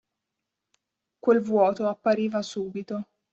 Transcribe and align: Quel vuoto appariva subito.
Quel 1.19 1.39
vuoto 1.41 1.87
appariva 1.87 2.41
subito. 2.41 3.05